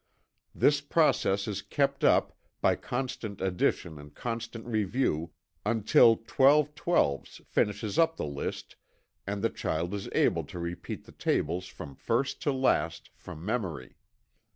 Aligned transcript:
This 0.55 0.81
process 0.81 1.47
is 1.47 1.61
kept 1.61 2.03
up, 2.03 2.35
by 2.59 2.75
constant 2.75 3.39
addition 3.39 3.99
and 3.99 4.11
constant 4.15 4.65
review, 4.65 5.29
until 5.63 6.15
"12 6.25 6.73
twelves" 6.73 7.39
finishes 7.45 7.99
up 7.99 8.17
the 8.17 8.25
list, 8.25 8.77
and 9.27 9.43
the 9.43 9.49
child 9.51 9.93
is 9.93 10.09
able 10.13 10.43
to 10.45 10.57
repeat 10.57 11.03
the 11.05 11.11
"tables" 11.11 11.67
from 11.67 11.93
first 11.93 12.41
to 12.41 12.51
last 12.51 13.11
from 13.13 13.45
memory. 13.45 13.95